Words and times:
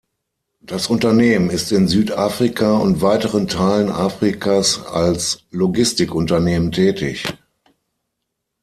Das 0.61 0.87
Unternehmen 0.87 1.51
ist 1.51 1.71
in 1.71 1.87
Südafrika 1.87 2.75
und 2.79 3.03
weiteren 3.03 3.47
Teilen 3.47 3.89
Afrikas 3.91 4.83
als 4.83 5.43
Logistikunternehmen 5.51 6.71
tätig. 6.71 7.23